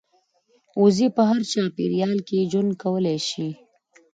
[0.81, 3.47] وزې په هر چاپېریال کې ژوند کولی شي